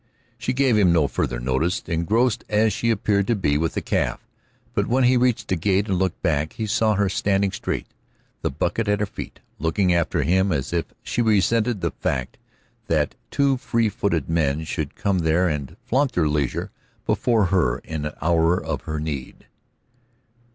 [0.39, 4.25] She gave him no further notice, engrossed as she appeared to be with the calf,
[4.73, 7.85] but when he reached the gate and looked back, he saw her standing straight,
[8.41, 12.39] the bucket at her feet, looking after him as if she resented the fact
[12.87, 16.71] that two free footed men should come there and flaunt their leisure
[17.05, 19.45] before her in the hour of her need.